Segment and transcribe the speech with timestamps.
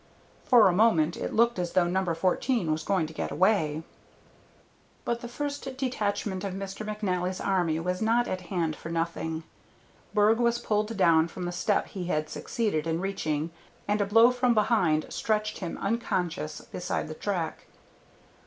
[0.45, 2.03] For a moment it looked as though No.
[2.15, 3.83] 14 was going to get away.
[5.05, 6.83] But the first detachment of Mr.
[6.83, 9.43] McNally's army was not at hand for nothing.
[10.11, 13.51] Berg was pulled down from the step he had succeeded in reaching,
[13.87, 17.67] and a blow from behind stretched him unconscious beside the track.